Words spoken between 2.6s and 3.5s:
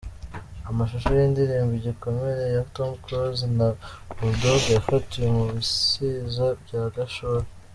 Tom Close